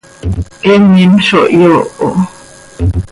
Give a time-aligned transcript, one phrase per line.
[0.71, 2.07] Eenim zo hyooho.